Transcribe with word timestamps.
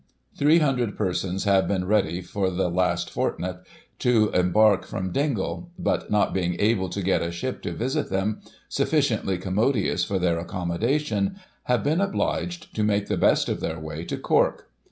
Three 0.35 0.57
hundred 0.57 0.97
persons 0.97 1.43
have 1.43 1.67
been 1.67 1.85
ready, 1.85 2.23
for 2.23 2.49
the 2.49 2.71
last 2.71 3.11
fortnight, 3.11 3.57
to 3.99 4.31
embark 4.31 4.83
from 4.87 5.11
Dingle; 5.11 5.69
but, 5.77 6.09
not 6.09 6.33
being 6.33 6.55
able 6.59 6.89
to 6.89 7.03
get 7.03 7.21
a 7.21 7.29
ship 7.31 7.61
to 7.61 7.71
visit 7.71 8.09
them, 8.09 8.41
sufficiently 8.67 9.37
commodious 9.37 10.03
for 10.03 10.17
their 10.17 10.39
accommodation, 10.39 11.35
have 11.65 11.83
been 11.83 12.01
obliged 12.01 12.73
to 12.75 12.83
make 12.83 13.09
the 13.09 13.15
best 13.15 13.47
of 13.47 13.59
their 13.59 13.79
way 13.79 14.03
to 14.05 14.17
Cork. 14.17 14.71